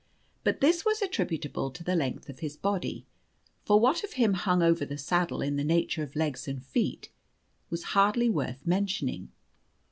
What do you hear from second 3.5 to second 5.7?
for what of him hung over the saddle in the